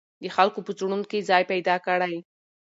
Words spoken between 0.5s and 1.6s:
په زړونو کې ځای